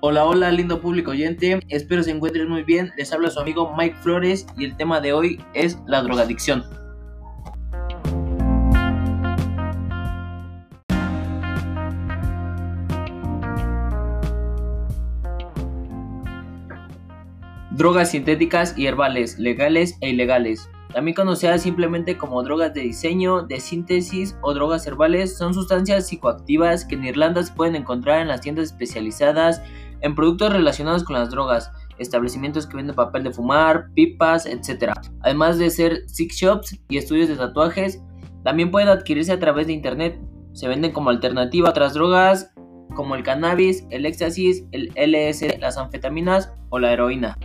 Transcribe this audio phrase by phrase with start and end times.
[0.00, 1.58] Hola, hola, lindo público oyente.
[1.66, 2.92] Espero se encuentren muy bien.
[2.96, 6.62] Les habla su amigo Mike Flores y el tema de hoy es la drogadicción.
[17.72, 20.70] Drogas sintéticas y herbales, legales e ilegales.
[20.92, 26.84] También conocidas simplemente como drogas de diseño, de síntesis o drogas herbales, son sustancias psicoactivas
[26.84, 29.60] que en Irlanda se pueden encontrar en las tiendas especializadas
[30.00, 34.92] en productos relacionados con las drogas, establecimientos que venden papel de fumar, pipas, etc.
[35.20, 38.02] Además de ser sex shops y estudios de tatuajes,
[38.44, 40.20] también pueden adquirirse a través de internet.
[40.52, 42.52] Se venden como alternativa a otras drogas
[42.94, 47.36] como el cannabis, el éxtasis, el LS, las anfetaminas o la heroína.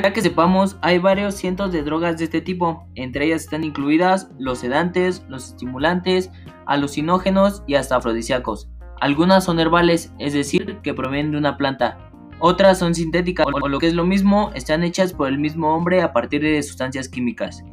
[0.00, 4.30] Ya que sepamos, hay varios cientos de drogas de este tipo, entre ellas están incluidas
[4.38, 6.30] los sedantes, los estimulantes,
[6.66, 8.70] alucinógenos y hasta afrodisíacos.
[9.00, 11.98] Algunas son herbales, es decir, que provienen de una planta.
[12.38, 16.00] Otras son sintéticas, o lo que es lo mismo, están hechas por el mismo hombre
[16.00, 17.64] a partir de sustancias químicas.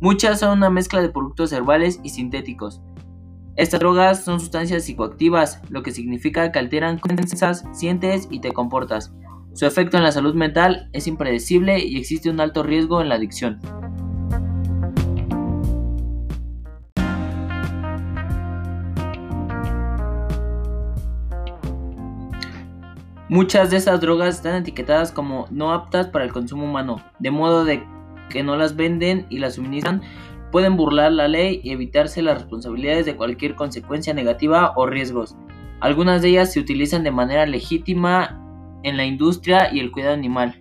[0.00, 2.80] Muchas son una mezcla de productos herbales y sintéticos.
[3.56, 9.12] Estas drogas son sustancias psicoactivas, lo que significa que alteran piensas, sientes y te comportas.
[9.54, 13.16] Su efecto en la salud mental es impredecible y existe un alto riesgo en la
[13.16, 13.60] adicción.
[23.28, 27.64] Muchas de estas drogas están etiquetadas como no aptas para el consumo humano, de modo
[27.64, 27.82] de
[28.28, 30.02] que no las venden y las suministran,
[30.50, 35.36] pueden burlar la ley y evitarse las responsabilidades de cualquier consecuencia negativa o riesgos.
[35.80, 38.41] Algunas de ellas se utilizan de manera legítima
[38.82, 40.60] en la industria y el cuidado animal.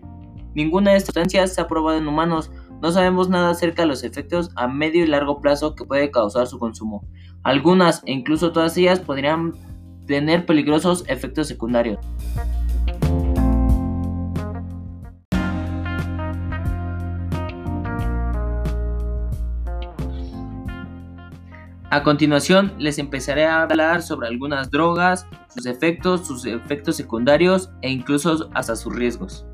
[0.53, 2.51] Ninguna de estas sustancias se ha probado en humanos.
[2.81, 6.47] No sabemos nada acerca de los efectos a medio y largo plazo que puede causar
[6.47, 7.05] su consumo.
[7.43, 9.53] Algunas e incluso todas ellas podrían
[10.07, 11.99] tener peligrosos efectos secundarios.
[21.93, 27.89] A continuación les empezaré a hablar sobre algunas drogas, sus efectos, sus efectos secundarios e
[27.89, 29.45] incluso hasta sus riesgos.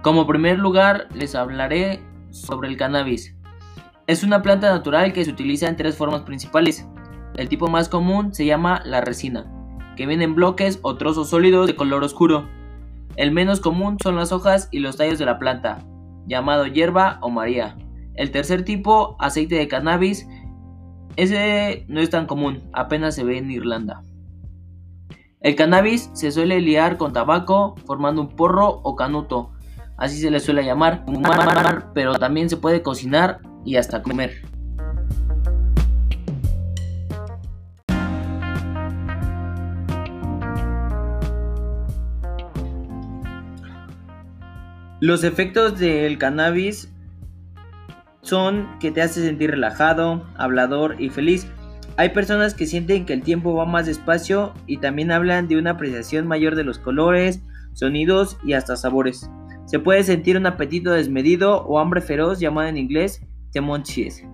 [0.00, 3.36] Como primer lugar les hablaré sobre el cannabis.
[4.06, 6.88] Es una planta natural que se utiliza en tres formas principales.
[7.34, 9.52] El tipo más común se llama la resina
[9.98, 12.48] que viene en bloques o trozos sólidos de color oscuro.
[13.16, 15.84] El menos común son las hojas y los tallos de la planta,
[16.28, 17.76] llamado hierba o maría.
[18.14, 20.28] El tercer tipo, aceite de cannabis,
[21.16, 24.02] ese no es tan común, apenas se ve en Irlanda.
[25.40, 29.50] El cannabis se suele liar con tabaco formando un porro o canuto,
[29.96, 31.04] así se le suele llamar,
[31.92, 34.42] pero también se puede cocinar y hasta comer.
[45.00, 46.92] Los efectos del cannabis
[48.22, 51.46] son que te hace sentir relajado, hablador y feliz.
[51.96, 55.70] Hay personas que sienten que el tiempo va más despacio y también hablan de una
[55.72, 57.42] apreciación mayor de los colores,
[57.74, 59.30] sonidos y hasta sabores.
[59.66, 63.20] Se puede sentir un apetito desmedido o hambre feroz llamado en inglés
[63.52, 64.24] temonchies.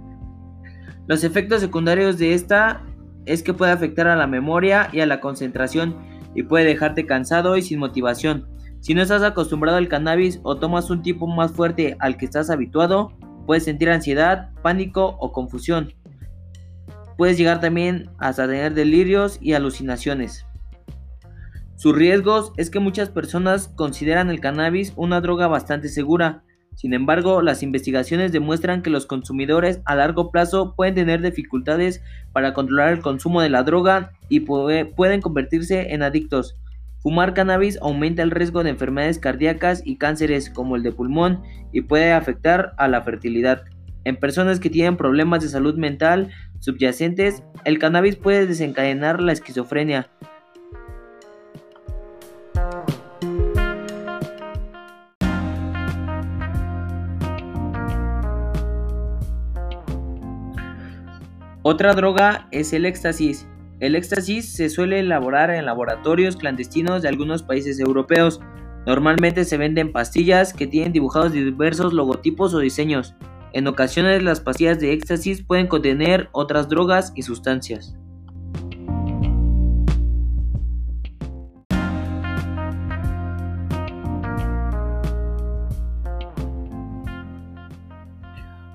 [1.07, 2.83] Los efectos secundarios de esta
[3.27, 5.97] es que puede afectar a la memoria y a la concentración
[6.35, 8.47] y puede dejarte cansado y sin motivación.
[8.85, 12.51] Si no estás acostumbrado al cannabis o tomas un tipo más fuerte al que estás
[12.51, 13.15] habituado,
[13.47, 15.95] puedes sentir ansiedad, pánico o confusión.
[17.17, 20.45] Puedes llegar también hasta tener delirios y alucinaciones.
[21.77, 26.43] Sus riesgos es que muchas personas consideran el cannabis una droga bastante segura.
[26.75, 32.03] Sin embargo, las investigaciones demuestran que los consumidores a largo plazo pueden tener dificultades
[32.35, 36.59] para controlar el consumo de la droga y pueden convertirse en adictos.
[37.05, 41.83] Fumar cannabis aumenta el riesgo de enfermedades cardíacas y cánceres como el de pulmón y
[41.83, 43.65] puede afectar a la fertilidad.
[44.05, 46.31] En personas que tienen problemas de salud mental
[46.61, 50.09] subyacentes, el cannabis puede desencadenar la esquizofrenia.
[61.61, 63.47] Otra droga es el éxtasis.
[63.85, 68.41] El éxtasis se suele elaborar en laboratorios clandestinos de algunos países europeos.
[68.87, 73.15] Normalmente se venden pastillas que tienen dibujados diversos logotipos o diseños.
[73.53, 77.95] En ocasiones las pastillas de éxtasis pueden contener otras drogas y sustancias.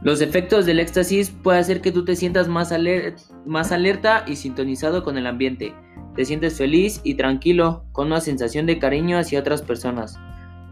[0.09, 5.19] Los efectos del éxtasis pueden hacer que tú te sientas más, alerta y sintonizado con
[5.19, 5.75] el ambiente.
[6.15, 10.17] Te sientes feliz y tranquilo, con una sensación de cariño hacia otras personas.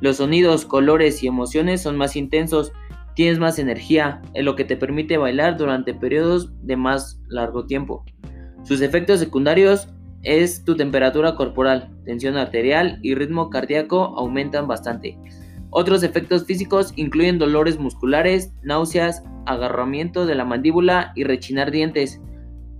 [0.02, 2.72] Los sonidos, colores y emociones son más intensos,
[3.14, 8.04] tienes más energía, en lo que te permite bailar durante periodos de más largo tiempo.
[8.64, 9.88] Sus efectos secundarios
[10.24, 15.16] es tu temperatura corporal, tensión arterial y ritmo cardíaco aumentan bastante.
[15.80, 22.20] Otros efectos físicos incluyen dolores musculares, náuseas, agarramiento de la mandíbula y rechinar dientes.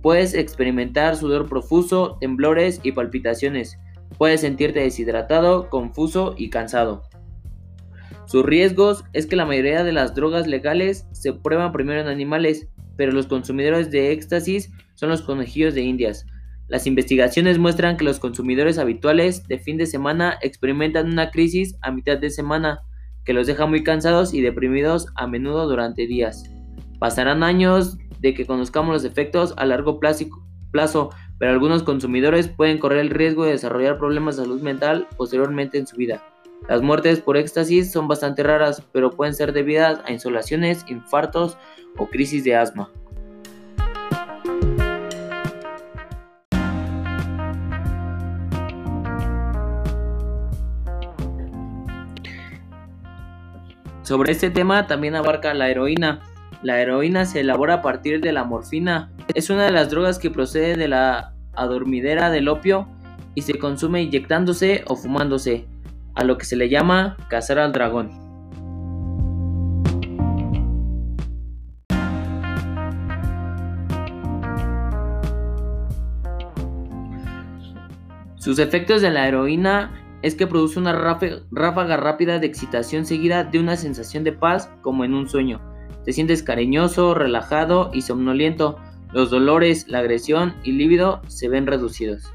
[0.02, 3.78] Puedes experimentar sudor profuso, temblores y palpitaciones.
[4.18, 7.04] Puedes sentirte deshidratado, confuso y cansado.
[8.26, 12.66] Sus riesgos es que la mayoría de las drogas legales se prueban primero en animales,
[12.96, 16.26] pero los consumidores de éxtasis son los conejillos de indias.
[16.66, 21.92] Las investigaciones muestran que los consumidores habituales de fin de semana experimentan una crisis a
[21.92, 22.82] mitad de semana
[23.28, 26.50] que los deja muy cansados y deprimidos a menudo durante días.
[26.98, 33.00] Pasarán años de que conozcamos los efectos a largo plazo, pero algunos consumidores pueden correr
[33.00, 36.24] el riesgo de desarrollar problemas de salud mental posteriormente en su vida.
[36.70, 41.58] Las muertes por éxtasis son bastante raras, pero pueden ser debidas a insolaciones, infartos
[41.98, 42.90] o crisis de asma.
[54.08, 56.20] Sobre este tema también abarca la heroína.
[56.62, 59.12] La heroína se elabora a partir de la morfina.
[59.34, 62.88] Es una de las drogas que procede de la adormidera del opio
[63.34, 65.66] y se consume inyectándose o fumándose,
[66.14, 68.08] a lo que se le llama cazar al dragón.
[78.36, 83.60] Sus efectos de la heroína es que produce una ráfaga rápida de excitación seguida de
[83.60, 85.60] una sensación de paz como en un sueño.
[86.04, 88.78] Te sientes cariñoso, relajado y somnoliento.
[89.12, 92.32] Los dolores, la agresión y líbido se ven reducidos.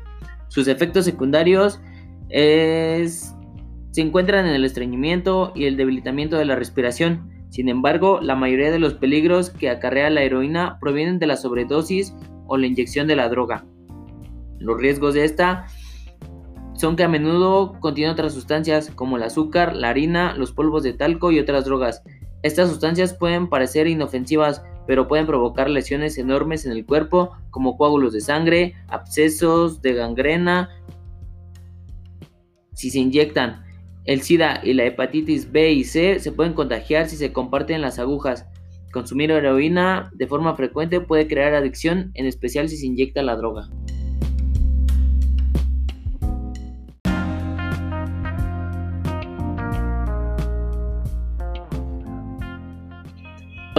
[0.47, 1.81] Sus efectos secundarios
[2.29, 7.29] se encuentran en el estreñimiento y el debilitamiento de la respiración.
[7.49, 12.15] Sin embargo, la mayoría de los peligros que acarrea la heroína provienen de la sobredosis
[12.47, 13.65] o la inyección de la droga.
[14.59, 15.67] Los riesgos de esta
[16.75, 20.93] son que a menudo contienen otras sustancias como el azúcar, la harina, los polvos de
[20.93, 22.03] talco y otras drogas.
[22.41, 28.13] Estas sustancias pueden parecer inofensivas, pero pueden provocar lesiones enormes en el cuerpo, como coágulos
[28.13, 30.69] de sangre, abscesos de gangrena,
[32.73, 33.63] si se inyectan.
[34.05, 37.99] El SIDA y la hepatitis B y C se pueden contagiar si se comparten las
[37.99, 38.45] agujas.
[38.91, 43.69] Consumir heroína de forma frecuente puede crear adicción, en especial si se inyecta la droga.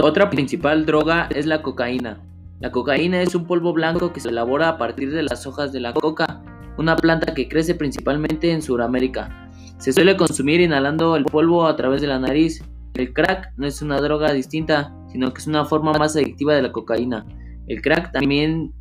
[0.03, 2.21] Otra principal droga es la cocaína.
[2.59, 5.79] La cocaína es un polvo blanco que se elabora a partir de las hojas de
[5.79, 6.43] la coca,
[6.77, 9.49] una planta que crece principalmente en Sudamérica.
[9.77, 12.61] Se suele consumir inhalando el polvo a través de la nariz.
[12.95, 16.61] El crack no es una droga distinta, sino que es una forma más adictiva de
[16.61, 17.25] la cocaína.
[17.67, 18.73] El crack, también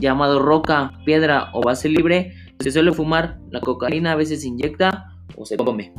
[0.00, 3.38] llamado roca, piedra o base libre, se suele fumar.
[3.50, 5.92] La cocaína a veces se inyecta o se come.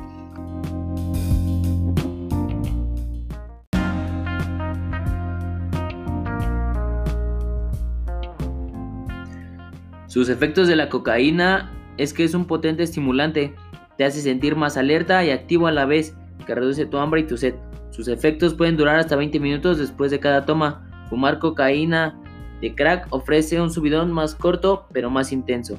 [10.15, 13.53] Sus efectos de la cocaína es que es un potente estimulante,
[13.97, 16.15] te hace sentir más alerta y activo a la vez,
[16.47, 17.55] que reduce tu hambre y tu sed.
[17.89, 20.89] Sus efectos pueden durar hasta 20 minutos después de cada toma.
[21.09, 22.17] Fumar cocaína
[22.61, 25.77] de crack ofrece un subidón más corto pero más intenso.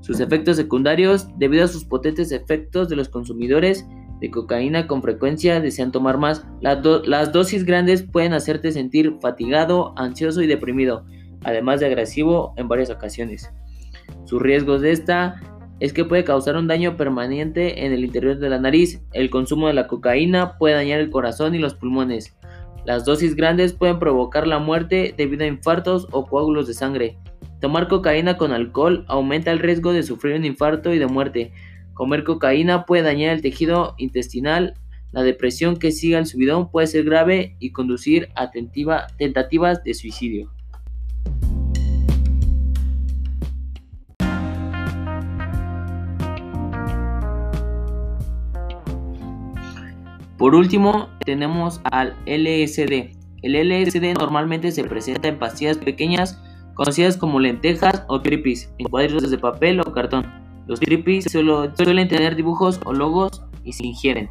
[0.00, 3.86] Sus efectos secundarios, debido a sus potentes efectos de los consumidores
[4.18, 6.46] de cocaína con frecuencia desean tomar más.
[6.62, 11.04] las dosis grandes pueden hacerte sentir fatigado, ansioso y deprimido,
[11.42, 13.52] además de agresivo en varias ocasiones.
[14.34, 15.40] Sus riesgos de esta
[15.78, 19.00] es que puede causar un daño permanente en el interior de la nariz.
[19.12, 22.36] El consumo de la cocaína puede dañar el corazón y los pulmones.
[22.84, 27.16] Las dosis grandes pueden provocar la muerte debido a infartos o coágulos de sangre.
[27.60, 31.52] Tomar cocaína con alcohol aumenta el riesgo de sufrir un infarto y de muerte.
[31.92, 34.74] Comer cocaína puede dañar el tejido intestinal.
[35.12, 40.50] La depresión que siga el subidón puede ser grave y conducir a tentativas de suicidio.
[50.44, 53.16] Por último, tenemos al LSD.
[53.40, 56.38] El LSD normalmente se presenta en pastillas pequeñas
[56.74, 60.30] conocidas como lentejas o tripis, en cuadros de papel o cartón.
[60.66, 64.28] Los tripis suelen tener dibujos o logos y se ingieren.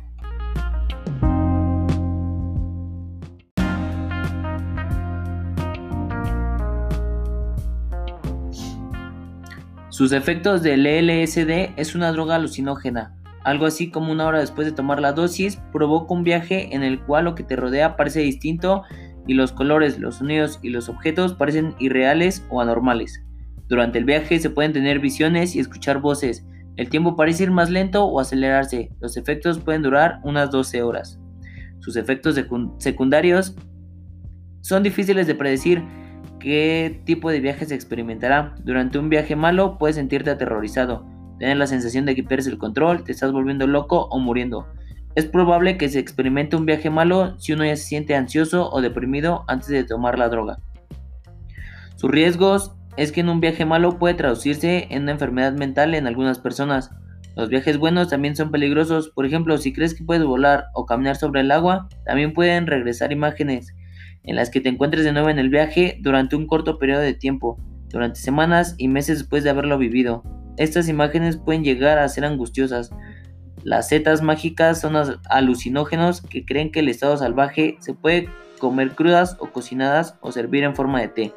[9.90, 14.74] Sus efectos del LSD es una droga alucinógena, algo así como una hora después de
[14.74, 18.84] tomar la dosis, provoca un viaje en el cual lo que te rodea parece distinto
[19.28, 23.24] y los colores, los sonidos y los objetos parecen irreales o anormales.
[23.68, 26.46] Durante el viaje se pueden tener visiones y escuchar voces.
[26.76, 28.90] El tiempo parece ir más lento o acelerarse.
[29.00, 31.20] Los efectos pueden durar unas 12 horas.
[31.80, 32.40] Sus efectos
[32.78, 33.56] secundarios
[34.62, 35.84] son difíciles de predecir,
[36.40, 38.56] qué tipo de viaje se experimentará.
[38.64, 41.06] Durante un viaje malo puedes sentirte aterrorizado,
[41.44, 44.66] tener la sensación de que pierdes el control, te estás volviendo loco o muriendo.
[45.14, 48.80] Es probable que se experimente un viaje malo si uno ya se siente ansioso o
[48.80, 50.60] deprimido antes de tomar la droga.
[51.98, 56.08] Sus riesgos es que en un viaje malo puede traducirse en una enfermedad mental en
[56.08, 56.92] algunas personas.
[57.36, 61.18] Los viajes buenos también son peligrosos, por ejemplo, si crees que puedes volar o caminar
[61.18, 63.76] sobre el agua, también pueden regresar imágenes
[64.24, 67.16] en las que te encuentres de nuevo en el viaje durante un corto periodo de
[67.16, 67.58] tiempo,
[67.90, 70.24] durante semanas y meses después de haberlo vivido.
[70.58, 72.92] Estas imágenes pueden llegar a ser angustiosas.
[73.64, 74.96] Las setas mágicas son
[75.30, 78.30] alucinógenos que creen que el estado salvaje se puede
[78.60, 81.34] comer crudas o cocinadas o servir en forma de té.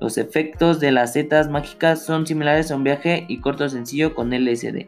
[0.00, 4.30] Los efectos de las setas mágicas son similares a un viaje y corto sencillo con
[4.30, 4.86] LSD.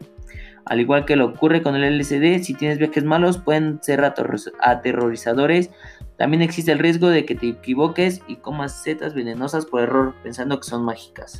[0.65, 5.69] Al igual que lo ocurre con el LSD, si tienes viajes malos pueden ser aterrorizadores
[6.17, 10.59] también existe el riesgo de que te equivoques y comas setas venenosas por error pensando
[10.59, 11.39] que son mágicas.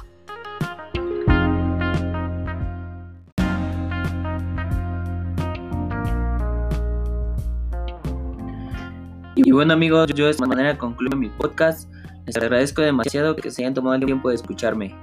[9.46, 11.92] Y bueno amigos, yo de esta manera concluyo mi podcast.
[12.26, 14.96] Les agradezco demasiado que se hayan tomado el tiempo de escucharme.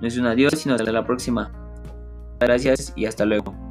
[0.00, 1.50] No es un adiós, sino hasta la próxima.
[2.38, 3.69] Gracias y hasta luego.